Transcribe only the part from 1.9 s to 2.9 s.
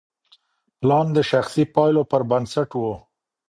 پر بنسټ و.